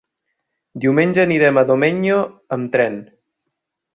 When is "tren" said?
2.77-2.97